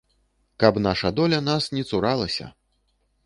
Каб 0.61 0.79
наша 0.85 1.11
доля 1.19 1.39
нас 1.51 1.69
не 1.77 1.83
цуралася! 1.91 2.47